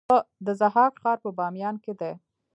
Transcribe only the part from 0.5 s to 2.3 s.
ضحاک ښار په بامیان کې دی